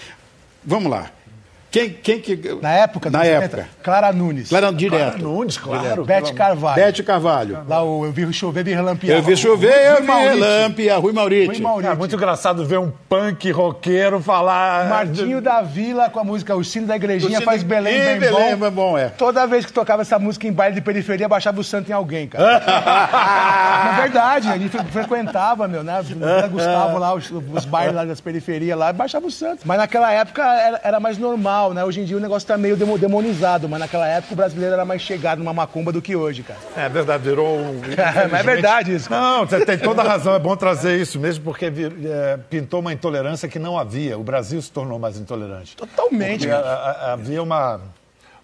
[0.65, 1.11] Vamos lá.
[1.69, 2.57] Quem, quem que.
[2.61, 3.49] Na época, Na época.
[3.57, 4.49] 70, Clara Nunes.
[4.49, 5.19] Clara direto.
[5.21, 6.05] Nunes, claro.
[6.05, 6.75] Bete Carvalho.
[6.75, 7.59] Bete Carvalho.
[7.67, 9.17] Lá o Eu Vi Chover, Vi Relampiar.
[9.17, 10.33] Eu vi chover, eu Rui vi Maurício.
[10.39, 11.47] relâmpia, Rui Mauriti.
[11.47, 11.83] Rui Maurício.
[11.89, 14.87] Cara, muito engraçado ver um punk roqueiro falar.
[14.89, 18.55] Martinho da Vila com a música O Sino da Igrejinha Sino- faz Belém bem Belém
[18.55, 18.65] bom.
[18.65, 19.09] é bom, é.
[19.09, 22.27] Toda vez que tocava essa música em baile de periferia, baixava o santo em alguém,
[22.27, 22.63] cara.
[23.87, 25.99] Na verdade, a gente fre- frequentava, meu, né?
[26.45, 29.61] O Gustavo lá, os, os bailes lá das periferias lá, baixava o santo.
[29.65, 31.83] Mas naquela época era, era mais normal, né?
[31.83, 34.85] Hoje em dia o negócio tá meio demo- demonizado, mas naquela época o brasileiro era
[34.85, 36.59] mais chegado numa macumba do que hoje, cara.
[36.75, 37.81] É verdade, virou um.
[38.31, 39.09] Mas é verdade isso.
[39.09, 42.93] Não, você tem toda a razão, é bom trazer isso mesmo, porque é, pintou uma
[42.93, 44.17] intolerância que não havia.
[44.17, 45.75] O Brasil se tornou mais intolerante.
[45.75, 47.81] Totalmente, Porque a- a- havia uma,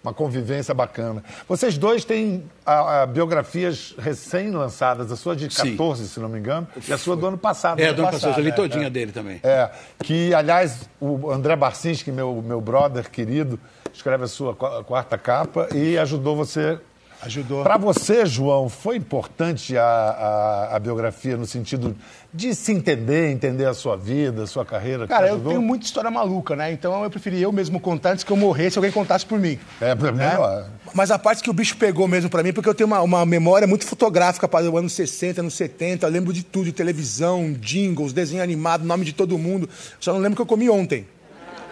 [0.04, 1.24] uma convivência bacana.
[1.48, 5.70] Vocês dois têm a- a biografias recém-lançadas, a sua de Sim.
[5.70, 7.80] 14, se não me engano, e a sua do ano passado.
[7.80, 7.92] É, né?
[7.94, 9.40] Dona Pastor, eu li é, todinha dele também.
[9.42, 9.70] É,
[10.02, 13.58] que, aliás, o André Barcinski, meu, meu brother querido,
[13.92, 16.78] escreve a sua qua- quarta capa e ajudou você.
[17.24, 17.62] Ajudou.
[17.62, 21.96] Para você, João, foi importante a, a, a biografia no sentido
[22.32, 25.06] de se entender, entender a sua vida, a sua carreira?
[25.06, 26.72] Cara, eu tenho muita história maluca, né?
[26.72, 29.58] Então eu preferi eu mesmo contar antes que eu morresse, alguém contasse por mim.
[29.80, 30.36] É, pra mim, né?
[30.38, 33.00] ó, Mas a parte que o bicho pegou mesmo pra mim, porque eu tenho uma,
[33.02, 37.52] uma memória muito fotográfica para os anos 60, anos 70, eu lembro de tudo, televisão,
[37.60, 39.68] jingles, desenho animado, nome de todo mundo.
[40.00, 41.06] Só não lembro que eu comi ontem.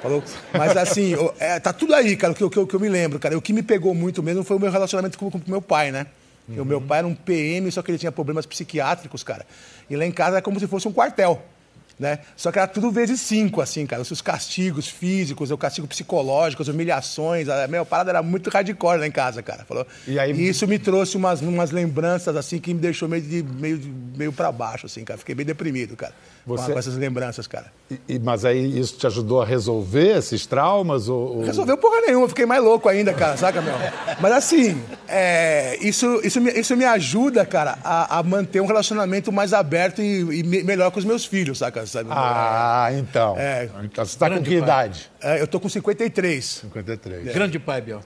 [0.02, 0.22] Falou?
[0.52, 2.88] Mas assim, eu- é, tá tudo aí, cara, o que, eu- que que eu me
[2.88, 3.38] lembro, cara.
[3.38, 5.92] O que me pegou muito mesmo foi o meu relacionamento com, com o meu pai,
[5.92, 6.06] né?
[6.48, 9.46] O meu pai era um PM, só que ele tinha problemas psiquiátricos, cara.
[9.88, 11.40] E lá em casa era como se fosse um quartel.
[11.98, 12.20] Né?
[12.36, 14.02] Só que era tudo vezes cinco, assim, cara.
[14.02, 17.48] Os castigos físicos, o castigo psicológico, as humilhações.
[17.48, 19.64] A minha parada era muito hardcore lá em casa, cara.
[19.64, 19.86] Falou?
[20.08, 23.80] E aí- isso me trouxe umas, umas lembranças, assim, que me deixou meio, de, meio,
[24.16, 25.18] meio pra baixo, assim, cara.
[25.18, 26.12] Fiquei bem deprimido, cara.
[26.44, 27.66] com- Você- Com essas lembranças, cara.
[27.88, 31.08] e- e- mas aí isso te ajudou a resolver esses traumas?
[31.08, 33.74] Ou, ou- Resolveu porra nenhuma, fiquei mais louco ainda, cara, saca, meu?
[34.20, 39.30] Mas assim, é, isso, isso, me, isso me ajuda, cara, a, a manter um relacionamento
[39.30, 41.84] mais aberto e, e me- melhor com os meus filhos, saca?
[41.92, 42.08] Sabe?
[42.10, 43.36] Ah, então.
[43.38, 43.68] É.
[43.84, 45.10] Então você está com que idade?
[45.20, 46.44] É, eu tô com 53.
[46.44, 47.34] 53.
[47.34, 48.00] Grande pai, Biel.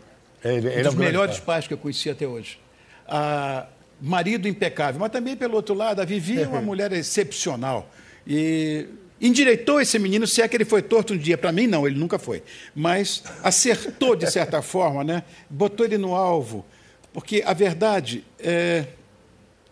[0.44, 1.46] Ele, ele Um é dos um grande melhores pai.
[1.46, 2.58] pais que eu conheci até hoje.
[3.06, 3.66] Ah,
[4.00, 7.88] marido impecável, mas também, pelo outro lado, a Vivi é uma mulher excepcional.
[8.26, 8.88] E
[9.20, 11.38] endireitou esse menino, se é que ele foi torto um dia.
[11.38, 12.42] Para mim, não, ele nunca foi.
[12.74, 15.22] Mas acertou, de certa forma, né?
[15.48, 16.66] botou ele no alvo.
[17.12, 18.84] Porque a verdade é,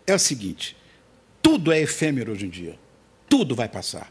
[0.07, 0.77] é o seguinte:
[1.41, 2.84] tudo é efêmero hoje em dia.
[3.37, 4.09] Tudo vai passar.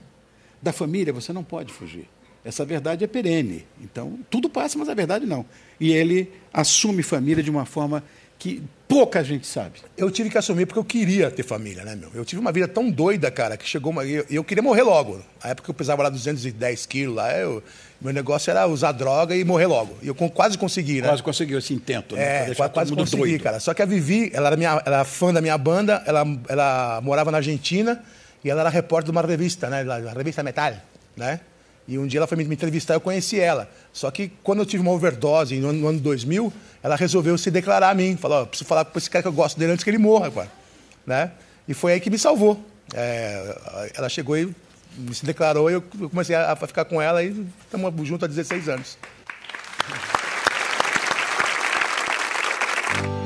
[0.61, 2.07] Da família você não pode fugir.
[2.45, 3.65] Essa verdade é perene.
[3.81, 5.47] Então, tudo passa, mas a verdade não.
[5.81, 8.05] E ele assume família de uma forma
[8.39, 9.81] que pouca gente sabe.
[9.97, 12.11] Eu tive que assumir porque eu queria ter família, né, meu?
[12.15, 14.05] Eu tive uma vida tão doida, cara, que chegou uma.
[14.05, 15.23] Eu, eu queria morrer logo.
[15.43, 17.63] Na época eu pesava lá 210 quilos, lá eu,
[17.99, 19.97] meu negócio era usar droga e morrer logo.
[20.03, 21.09] E eu quase consegui, né?
[21.09, 22.15] Quase conseguiu esse intento.
[22.15, 22.51] né?
[22.51, 23.43] É, quase, quase consegui, doido.
[23.43, 23.59] cara.
[23.59, 27.01] Só que a Vivi, ela era, minha, ela era fã da minha banda, ela, ela
[27.03, 28.05] morava na Argentina
[28.45, 29.81] e ela era repórter de uma revista, né?
[29.83, 30.75] A revista Metal,
[31.17, 31.41] né?
[31.87, 33.69] E um dia ela foi me entrevistar, eu conheci ela.
[33.93, 36.53] Só que quando eu tive uma overdose no ano, no ano 2000,
[36.83, 38.17] ela resolveu se declarar a mim.
[38.17, 40.31] Falou, ó, preciso falar com esse cara que eu gosto dele antes que ele morra,
[40.31, 40.51] cara.
[41.07, 41.33] Né?
[41.69, 42.63] E foi aí que me salvou.
[42.95, 44.55] É, ela chegou e
[45.13, 48.69] se declarou e eu comecei a, a ficar com ela e estamos juntos há 16
[48.69, 48.99] anos.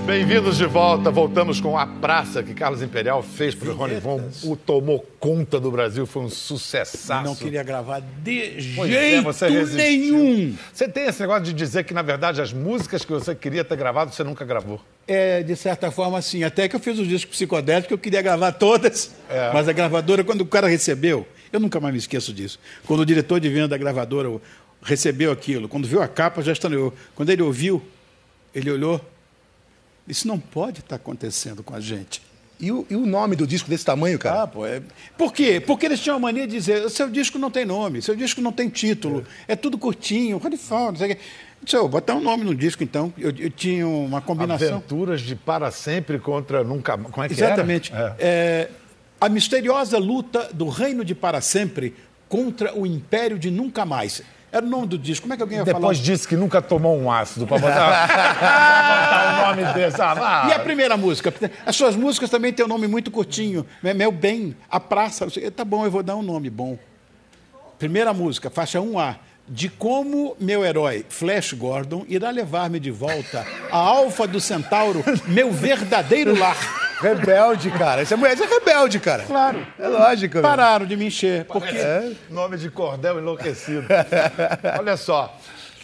[0.09, 1.11] Bem-vindos de volta.
[1.11, 4.27] Voltamos com a praça que Carlos Imperial fez para o Rony Von.
[4.43, 7.23] O tomou conta do Brasil, foi um sucessaço.
[7.23, 9.77] Não queria gravar de Pois é, jeito você resistiu.
[9.77, 10.57] nenhum.
[10.73, 13.77] Você tem esse negócio de dizer que, na verdade, as músicas que você queria ter
[13.77, 14.81] gravado, você nunca gravou.
[15.07, 16.43] É, de certa forma, sim.
[16.43, 19.15] Até que eu fiz os discos psicodélicos, eu queria gravar todas.
[19.53, 22.59] Mas a gravadora, quando o cara recebeu, eu nunca mais me esqueço disso.
[22.87, 24.41] Quando o diretor de venda da gravadora
[24.83, 26.95] recebeu aquilo, quando viu a capa, já estranhou.
[27.15, 27.83] Quando ele ouviu,
[28.55, 28.99] ele olhou
[30.09, 32.23] Isso não pode estar acontecendo com a gente.
[32.61, 34.43] E o, e o nome do disco desse tamanho, cara?
[34.43, 34.83] Ah, pô, é...
[35.17, 35.61] Por quê?
[35.61, 38.51] Porque eles tinham a mania de dizer: seu disco não tem nome, seu disco não
[38.51, 41.23] tem título, é, é tudo curtinho, Radical, não sei o quê.
[41.63, 43.13] Disse, eu botar um nome no disco, então.
[43.19, 44.77] Eu, eu, tinha uma combinação.
[44.77, 46.97] Aventuras de para sempre contra nunca.
[46.97, 47.93] Como é que Exatamente.
[47.93, 48.17] era?
[48.19, 48.69] É.
[48.69, 48.71] É,
[49.21, 51.95] a misteriosa luta do reino de para sempre
[52.29, 54.23] contra o império de nunca mais.
[54.51, 55.25] Era o nome do disco.
[55.25, 55.93] Como é que alguém ia Depois falar?
[55.93, 60.01] Depois disse que nunca tomou um ácido para botar, botar o nome desse.
[60.01, 61.33] Ah, e a primeira música?
[61.67, 63.67] As suas músicas também têm um nome muito curtinho.
[63.83, 65.27] Meu bem, a praça.
[65.55, 66.79] Tá bom, eu vou dar um nome bom.
[67.79, 69.17] Primeira música, faixa 1A
[69.49, 75.51] de como meu herói, Flash Gordon, irá levar-me de volta à Alfa do Centauro, meu
[75.51, 76.57] verdadeiro lar.
[77.01, 78.03] Rebelde, cara.
[78.03, 79.23] Essa mulher é rebelde, cara.
[79.23, 79.65] Claro.
[79.79, 80.41] É lógico.
[80.41, 81.45] Pararam de me encher.
[81.45, 81.77] Porque...
[81.77, 83.87] É, nome de cordel enlouquecido.
[84.79, 85.33] Olha só.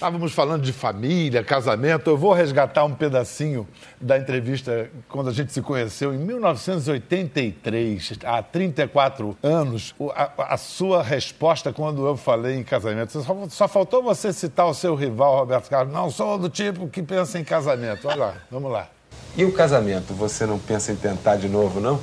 [0.05, 2.11] Estávamos falando de família, casamento.
[2.11, 3.67] Eu vou resgatar um pedacinho
[3.99, 9.95] da entrevista quando a gente se conheceu em 1983, há 34 anos.
[10.15, 13.13] A, a sua resposta quando eu falei em casamento.
[13.13, 15.95] Só, só, faltou você citar o seu rival, Roberto Carlos.
[15.95, 18.07] Não sou do tipo que pensa em casamento.
[18.07, 18.89] Olha lá, vamos lá.
[19.35, 20.13] E o casamento?
[20.13, 21.99] Você não pensa em tentar de novo, não?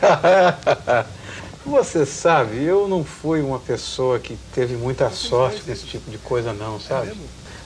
[1.64, 6.52] Você sabe, eu não fui uma pessoa que teve muita sorte nesse tipo de coisa,
[6.54, 7.12] não, sabe?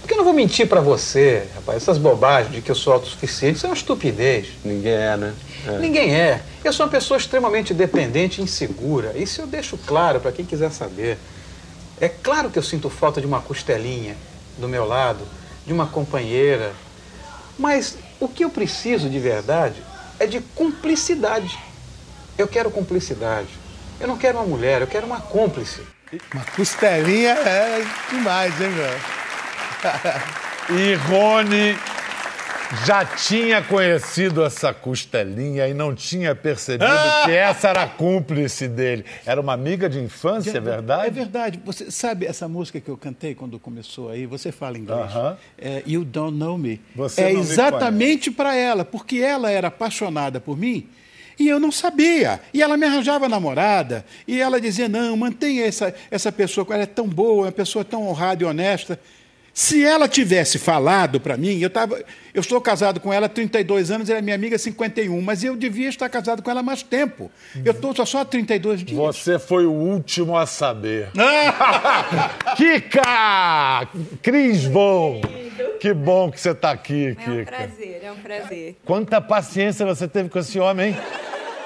[0.01, 1.83] Porque eu não vou mentir para você, rapaz.
[1.83, 4.49] Essas bobagens de que eu sou autossuficiente, isso é uma estupidez.
[4.63, 5.35] Ninguém é, né?
[5.67, 5.79] É.
[5.79, 6.43] Ninguém é.
[6.63, 9.17] Eu sou uma pessoa extremamente dependente e insegura.
[9.17, 11.17] Isso eu deixo claro para quem quiser saber.
[11.99, 14.17] É claro que eu sinto falta de uma costelinha
[14.59, 15.25] do meu lado,
[15.65, 16.73] de uma companheira.
[17.59, 19.83] Mas o que eu preciso de verdade
[20.19, 21.59] é de cumplicidade.
[22.37, 23.64] Eu quero cumplicidade.
[24.05, 25.81] Eu não quero uma mulher, eu quero uma cúmplice.
[26.35, 30.79] Uma costelinha é demais, hein, meu?
[30.79, 31.75] e Rony
[32.85, 37.23] já tinha conhecido essa costelinha e não tinha percebido ah!
[37.25, 39.07] que essa era a cúmplice dele.
[39.25, 41.07] Era uma amiga de infância, é verdade?
[41.07, 41.61] É verdade.
[41.65, 44.27] Você sabe essa música que eu cantei quando começou aí?
[44.27, 45.15] Você fala inglês.
[45.15, 45.37] Uh -huh.
[45.57, 46.79] é, you Don't Know Me.
[46.95, 50.91] Você é exatamente para ela, porque ela era apaixonada por mim
[51.39, 52.41] e eu não sabia.
[52.53, 54.05] E ela me arranjava namorada.
[54.27, 58.07] E ela dizia: não, mantenha essa, essa pessoa, ela é tão boa, uma pessoa tão
[58.09, 58.99] honrada e honesta.
[59.55, 62.03] Se ela tivesse falado para mim, eu, tava,
[62.35, 65.45] eu estou casado com ela há 32 anos, ela é minha amiga há 51, mas
[65.45, 67.31] eu devia estar casado com ela há mais tempo.
[67.65, 68.99] Eu estou só, só há 32 dias.
[68.99, 71.11] Você foi o último a saber.
[72.57, 73.89] Kika!
[74.21, 75.21] Cris Von!
[75.79, 77.31] Que bom que você está aqui, Kika.
[77.31, 78.77] É um prazer, é um prazer.
[78.85, 80.97] Quanta paciência você teve com esse homem, hein?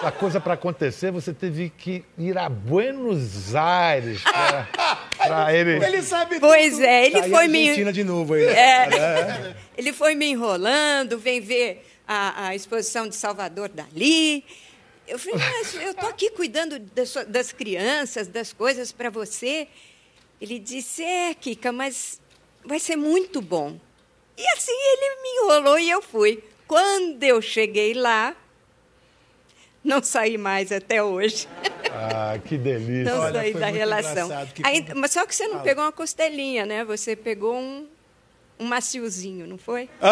[0.03, 5.85] A coisa para acontecer, você teve que ir a Buenos Aires para ele.
[5.85, 6.85] Ele sabe Pois tudo.
[6.85, 7.61] é, ele Tá foi me.
[7.69, 8.45] Argentina de novo aí.
[8.45, 9.55] É.
[9.77, 14.45] Ele foi me enrolando, vem ver a, a exposição de Salvador Dali.
[15.07, 19.67] Eu falei, mas eu estou aqui cuidando das, das crianças, das coisas para você.
[20.41, 22.21] Ele disse, é, Kika, mas
[22.65, 23.77] vai ser muito bom.
[24.37, 26.43] E assim ele me enrolou e eu fui.
[26.69, 28.37] Quando eu cheguei lá,
[29.85, 31.49] não saí mais até hoje.
[31.93, 33.13] Ah, que delícia.
[33.13, 34.29] Não Olha, saí foi da relação.
[34.29, 36.85] quando- mas só que você não pegou uma costelinha, né?
[36.85, 37.87] Você pegou um,
[38.61, 39.89] um maciozinho, não foi?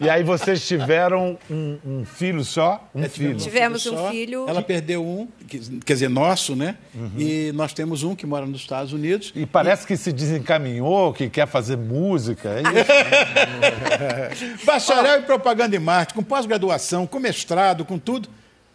[0.00, 2.88] E aí vocês tiveram um, um filho só?
[2.94, 3.36] Um filho.
[3.36, 4.10] Tivemos um só.
[4.10, 4.46] filho.
[4.48, 6.76] Ela perdeu um, que- quer dizer, nosso, né?
[7.16, 9.32] E nós temos um que mora nos Estados Unidos.
[9.34, 12.48] E parece que se desencaminhou, que quer fazer música.
[12.50, 12.62] É
[14.32, 14.64] isso?
[14.66, 18.28] Bacharel em propaganda e marketing, com pós-graduação, com mestrado, com tudo.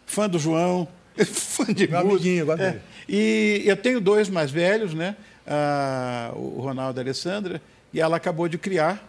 [0.06, 0.88] Fã do João,
[1.24, 2.56] fã de Meu música.
[2.64, 2.80] É.
[3.08, 5.16] E eu tenho dois mais velhos, né?
[5.46, 7.62] Ah, o Ronaldo e a Alessandra,
[7.94, 9.06] e ela acabou de criar.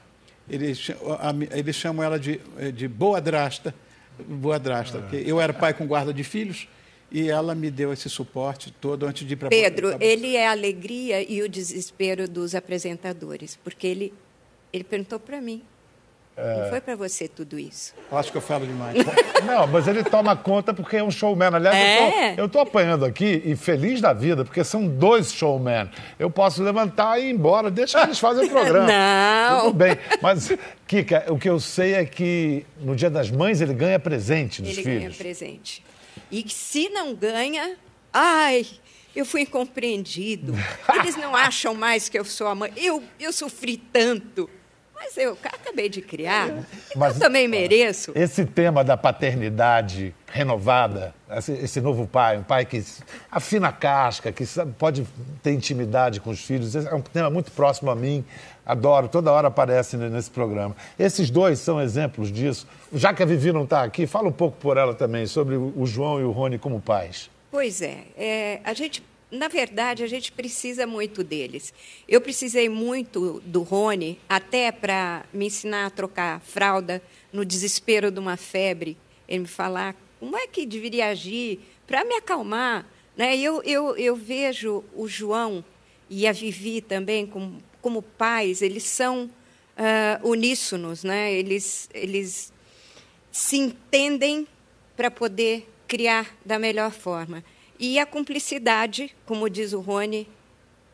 [0.48, 0.78] Eles,
[1.72, 2.40] chamam ela de,
[2.74, 3.74] de boa drasta.
[4.26, 5.00] Boa drasta, Ah.
[5.02, 6.68] porque eu era pai com guarda de filhos
[7.10, 10.52] e ela me deu esse suporte todo antes de ir para Pedro, ele é a
[10.52, 14.14] alegria e o desespero dos apresentadores, porque ele,
[14.72, 15.62] ele perguntou para mim.
[16.62, 17.94] Não foi para você tudo isso.
[18.10, 18.96] Acho que eu falo demais.
[19.46, 21.54] Não, mas ele toma conta porque é um showman.
[21.54, 22.30] Aliás, É.
[22.32, 25.90] eu, tô, eu tô apanhando aqui e feliz da vida, porque são dois showmen.
[26.18, 28.86] Eu posso levantar e ir embora, deixa eles fazerem o programa.
[28.86, 29.60] Não.
[29.66, 29.96] Tudo bem.
[30.22, 30.52] Mas,
[30.86, 34.72] Kika, o que eu sei é que no Dia das Mães ele ganha presente dos
[34.72, 34.98] Ele filhos.
[35.02, 35.84] ganha presente.
[36.30, 37.76] E se não ganha,
[38.12, 38.66] ai,
[39.16, 40.54] eu fui incompreendido.
[41.00, 42.72] Eles não acham mais que eu sou a mãe.
[42.76, 44.48] Eu, eu sofri tanto.
[45.02, 46.50] Mas eu acabei de criar,
[46.94, 48.12] mas, eu também mereço.
[48.14, 52.84] Esse tema da paternidade renovada, esse, esse, novo pai, um pai que
[53.30, 54.44] afina a casca, que
[54.78, 55.06] pode
[55.42, 58.22] ter intimidade com os filhos, é um tema muito próximo a mim.
[58.64, 60.76] Adoro, toda hora aparece nesse programa.
[60.98, 62.68] Esses dois são exemplos disso.
[62.92, 65.86] Já que a Vivi não está aqui, fala um pouco por ela também sobre o
[65.86, 67.30] João e o Rony como pais.
[67.50, 71.72] Pois é, é a gente na verdade, a gente precisa muito deles.
[72.08, 78.18] Eu precisei muito do Rony, até para me ensinar a trocar fralda no desespero de
[78.18, 78.96] uma febre.
[79.28, 82.86] Ele me falar como é que deveria agir para me acalmar.
[83.16, 83.36] Né?
[83.36, 85.64] Eu, eu, eu vejo o João
[86.08, 89.30] e a Vivi também como, como pais, eles são
[89.76, 91.32] uh, uníssonos, né?
[91.32, 92.52] eles, eles
[93.30, 94.46] se entendem
[94.96, 97.44] para poder criar da melhor forma.
[97.80, 100.28] E a cumplicidade, como diz o Rony,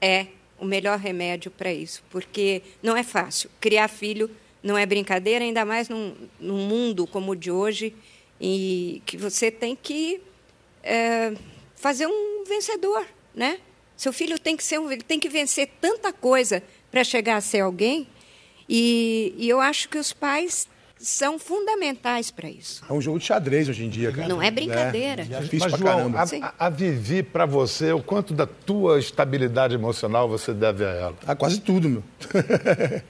[0.00, 3.50] é o melhor remédio para isso, porque não é fácil.
[3.60, 4.30] Criar filho
[4.62, 7.92] não é brincadeira, ainda mais num, num mundo como o de hoje,
[8.40, 10.20] e que você tem que
[10.84, 11.34] é,
[11.74, 13.58] fazer um vencedor, né?
[13.96, 17.40] Seu filho tem que ser um, ele tem que vencer tanta coisa para chegar a
[17.40, 18.06] ser alguém.
[18.68, 20.68] E, e eu acho que os pais
[20.98, 22.82] são fundamentais para isso.
[22.88, 24.28] É um jogo de xadrez hoje em dia, cara.
[24.28, 25.26] Não é brincadeira.
[25.30, 26.52] É, é difícil Mas, pra João, caramba.
[26.58, 31.14] A, a Vivi, para você, o quanto da tua estabilidade emocional você deve a ela?
[31.26, 32.02] Ah, quase tudo, meu.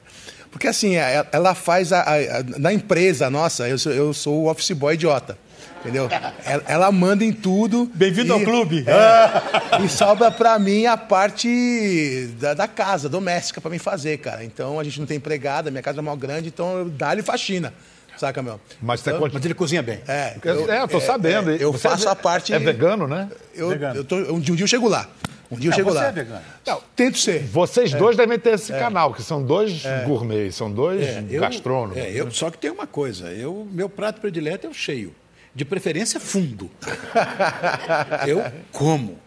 [0.50, 4.44] Porque assim, é, ela faz a, a, a, na empresa nossa, eu sou, eu sou
[4.44, 5.38] o office boy idiota.
[5.86, 6.08] Entendeu?
[6.44, 7.88] Ela, ela manda em tudo.
[7.94, 8.84] Bem-vindo ao clube.
[8.88, 14.44] É, e sobra para mim a parte da, da casa, doméstica, para mim fazer, cara.
[14.44, 17.72] Então a gente não tem empregada, minha casa é mal grande, então eu dá-lhe faxina.
[18.16, 18.58] Saca, meu?
[18.80, 20.00] Mas, então, mas ele cozinha bem.
[20.08, 21.50] É, eu, é, eu tô é, sabendo.
[21.50, 22.52] É, eu você faço é, a parte.
[22.52, 23.28] É vegano, né?
[23.54, 23.96] Eu, vegano.
[23.96, 25.06] Eu tô, um, dia eu chego lá.
[25.50, 26.06] Um dia eu chego você lá.
[26.06, 26.42] é vegano?
[26.66, 27.42] Não, tento ser.
[27.42, 27.98] Vocês é.
[27.98, 28.78] dois devem ter esse é.
[28.78, 30.02] canal, que são dois é.
[30.04, 31.98] gourmets, são dois é, gastrônomos.
[31.98, 35.14] É, eu, só que tem uma coisa, eu, meu prato predileto é o cheio.
[35.56, 36.70] De preferência fundo.
[38.28, 39.18] eu como.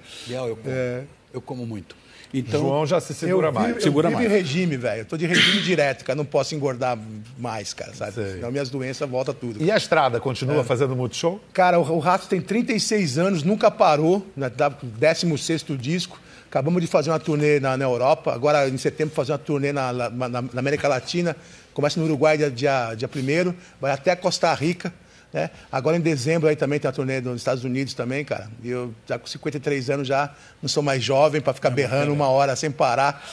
[0.48, 0.70] eu como.
[0.70, 1.04] É.
[1.34, 1.96] Eu como muito.
[2.32, 3.68] Então, João já se segura eu mais.
[3.70, 4.32] Vivo, segura eu vivo mais.
[4.32, 5.02] regime, velho.
[5.02, 6.16] Eu tô de regime direto, cara.
[6.16, 7.00] Não posso engordar
[7.36, 8.14] mais, cara, sabe?
[8.14, 8.34] Sei.
[8.34, 9.60] Senão minhas doenças voltam tudo.
[9.60, 10.64] E a estrada continua é.
[10.64, 11.42] fazendo multishow?
[11.52, 14.24] Cara, o, o Rato tem 36 anos, nunca parou.
[14.38, 14.52] Né?
[14.84, 16.22] 16 disco.
[16.48, 18.32] Acabamos de fazer uma turnê na, na, Europa.
[18.36, 21.36] Agora, em setembro, fazer uma turnê na, na, na América Latina.
[21.74, 24.94] Começa no Uruguai dia, dia, dia 1 vai até Costa Rica.
[25.32, 25.50] Né?
[25.72, 28.50] Agora em dezembro aí também tem a turnê nos Estados Unidos também, cara.
[28.64, 32.28] E eu já com 53 anos já não sou mais jovem para ficar berrando uma
[32.28, 33.24] hora sem parar.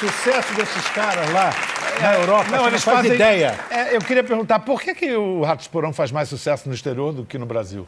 [0.00, 1.52] Sucesso desses caras lá
[2.00, 3.58] na Europa, não, eles não fazem ideia.
[3.70, 7.12] É, eu queria perguntar, por que, que o Ratos Porão faz mais sucesso no exterior
[7.12, 7.86] do que no Brasil?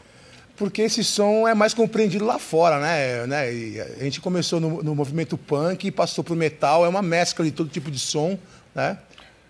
[0.56, 3.26] Porque esse som é mais compreendido lá fora, né?
[3.26, 3.54] né?
[3.54, 7.44] E a gente começou no, no movimento punk e passou pro metal, é uma mescla
[7.44, 8.38] de todo tipo de som,
[8.74, 8.98] né?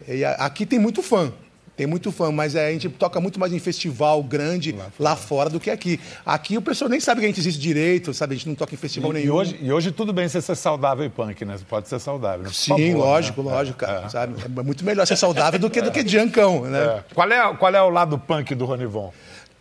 [0.07, 1.33] E aqui tem muito fã.
[1.81, 4.93] Tem muito fã, mas é, a gente toca muito mais em festival grande lá fora.
[4.99, 5.99] lá fora, do que aqui.
[6.27, 8.35] Aqui o pessoal nem sabe que a gente existe direito, sabe?
[8.35, 9.27] A gente não toca em festival e, nenhum.
[9.27, 11.57] E hoje, e hoje tudo bem você ser saudável e punk, né?
[11.57, 12.45] Você pode ser saudável.
[12.45, 12.51] Né?
[12.53, 13.51] Sim, favor, lógico, né?
[13.51, 14.05] lógico, cara.
[14.05, 14.09] É.
[14.11, 14.35] Sabe?
[14.45, 16.83] É muito melhor ser saudável do que, do que Jancão, né?
[16.83, 17.15] É.
[17.15, 19.11] Qual, é, qual é o lado punk do Ronivon?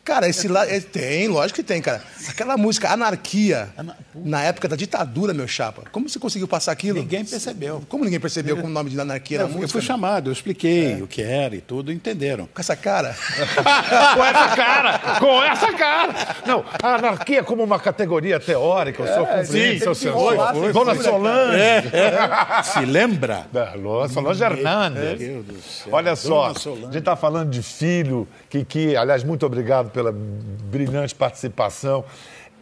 [0.09, 0.65] Cara, esse lá.
[0.91, 2.01] Tem, lógico que tem, cara.
[2.27, 3.69] Aquela música Anarquia,
[4.15, 5.83] na época da ditadura, meu chapa.
[5.91, 6.99] Como você conseguiu passar aquilo?
[6.99, 7.83] Ninguém percebeu.
[7.87, 9.65] Como ninguém percebeu como o nome de Anarquia na música?
[9.65, 11.03] Eu fui chamado, eu expliquei é.
[11.03, 12.49] o que era e tudo, entenderam.
[12.51, 13.15] Com essa cara?
[14.15, 14.99] com essa cara!
[15.19, 16.35] Com essa cara!
[16.47, 20.35] Não, a anarquia como uma categoria teórica, eu sou é, sim, seu senhor.
[20.35, 21.55] Foi, foi, Dona Solange.
[21.55, 22.63] É, é.
[22.65, 23.45] Se lembra?
[23.53, 25.83] É, Solange Hernandes.
[25.91, 31.13] Olha só, a gente está falando de filho, que, que, aliás, muito obrigado pela brilhante
[31.13, 32.05] participação,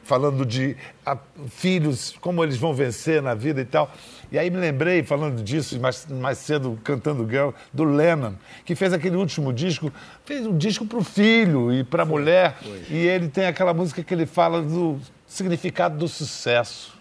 [0.04, 1.16] falando de a,
[1.50, 3.92] filhos, como eles vão vencer na vida e tal.
[4.32, 8.34] E aí me lembrei, falando disso, mais, mais cedo, cantando Girl, do Lennon,
[8.66, 9.94] que fez aquele último disco,
[10.26, 12.58] fez um disco para o filho e para a mulher.
[12.60, 12.84] Foi.
[12.90, 16.98] E ele tem aquela música que ele fala do significado do sucesso.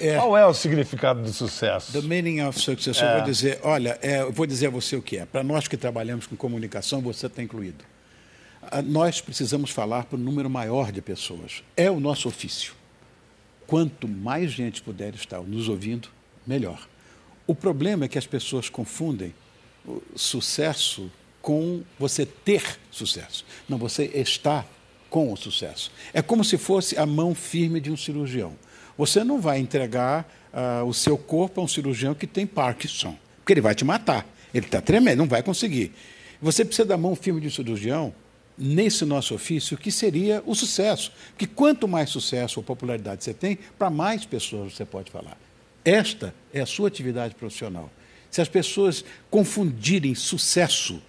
[0.00, 0.16] É.
[0.16, 1.92] Qual é o significado do sucesso?
[1.92, 3.00] The meaning of success.
[3.00, 3.04] É.
[3.04, 5.24] Eu vou dizer, olha, é, eu vou dizer a você o que é.
[5.24, 7.84] Para nós que trabalhamos com comunicação, você está incluído.
[8.62, 11.62] Ah, nós precisamos falar para um número maior de pessoas.
[11.76, 12.74] É o nosso ofício.
[13.66, 16.08] Quanto mais gente puder estar nos ouvindo,
[16.46, 16.88] melhor.
[17.46, 19.34] O problema é que as pessoas confundem
[20.14, 21.10] sucesso
[21.40, 23.44] com você ter sucesso.
[23.68, 24.64] Não, você está
[25.08, 25.90] com o sucesso.
[26.12, 28.54] É como se fosse a mão firme de um cirurgião.
[28.96, 33.52] Você não vai entregar uh, o seu corpo a um cirurgião que tem Parkinson, porque
[33.52, 34.26] ele vai te matar.
[34.52, 35.92] Ele está tremendo, não vai conseguir.
[36.40, 38.12] Você precisa da mão firme de um cirurgião
[38.58, 41.12] nesse nosso ofício que seria o sucesso.
[41.36, 45.38] Que quanto mais sucesso ou popularidade você tem, para mais pessoas você pode falar.
[45.84, 47.90] Esta é a sua atividade profissional.
[48.30, 51.00] se as pessoas confundirem sucesso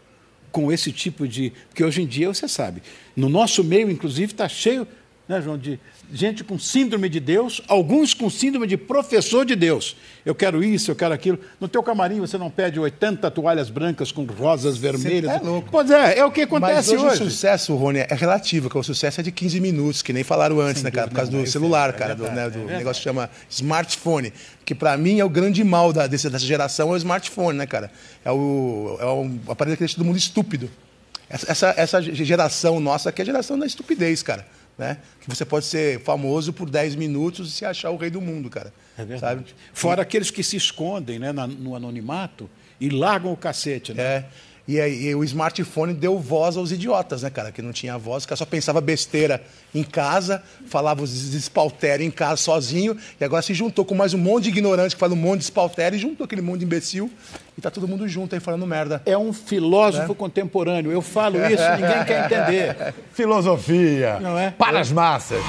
[0.51, 1.51] com esse tipo de.
[1.67, 2.81] Porque hoje em dia, você sabe,
[3.15, 4.87] no nosso meio, inclusive, está cheio,
[5.29, 5.79] né, João, de
[6.11, 9.95] gente com síndrome de Deus, alguns com síndrome de professor de Deus.
[10.25, 11.39] Eu quero isso, eu quero aquilo.
[11.61, 15.31] No teu camarim você não pede 80 toalhas brancas com rosas vermelhas.
[15.31, 15.69] é louco.
[15.71, 17.23] Pois é, é o que acontece Mas hoje, hoje.
[17.23, 20.59] o sucesso, Rony, é relativo, que o sucesso é de 15 minutos, que nem falaram
[20.59, 21.07] antes, né, cara?
[21.07, 24.33] Por causa do celular, cara, do, né, do negócio que chama smartphone.
[24.65, 27.67] Que pra mim é o grande mal da, desse- dessa geração, é o smartphone, né,
[27.67, 27.91] cara?
[28.25, 30.69] É o, é o aparelho que deixa todo mundo estúpido.
[31.29, 34.47] Essa, essa, essa geração nossa aqui é a geração da estupidez, cara.
[34.79, 34.97] Né?
[35.19, 38.49] Que você pode ser famoso por 10 minutos e se achar o rei do mundo,
[38.49, 38.73] cara.
[38.97, 39.39] É verdade.
[39.41, 39.55] Sabe?
[39.73, 42.49] Fora aqueles que se escondem né, na- no anonimato
[42.79, 43.93] e largam o cacete.
[43.93, 44.01] Né?
[44.01, 44.25] É.
[44.69, 47.51] E, aí, e o smartphone deu voz aos idiotas, né, cara?
[47.51, 49.41] Que não tinha voz, que só pensava besteira
[49.73, 54.19] em casa, falava os espaltério em casa sozinho, e agora se juntou com mais um
[54.19, 57.11] monte de ignorante que fala um monte de espaltério e juntou aquele monte de imbecil,
[57.57, 59.01] e tá todo mundo junto aí falando merda.
[59.07, 60.91] É um filósofo contemporâneo.
[60.91, 62.93] Eu falo isso, ninguém quer entender.
[63.11, 64.19] Filosofia.
[64.19, 64.51] Não é?
[64.51, 65.41] Para as massas.